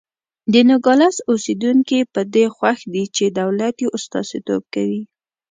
د 0.53 0.55
نوګالس 0.69 1.17
اوسېدونکي 1.31 1.99
په 2.13 2.21
دې 2.33 2.45
خوښ 2.55 2.79
دي 2.93 3.03
چې 3.15 3.25
دولت 3.39 3.75
یې 3.83 3.87
استازیتوب 3.97 4.61
کوي. 4.73 5.01